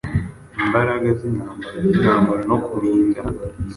[0.63, 3.21] Imbaraga zintambara zintambara no kurinda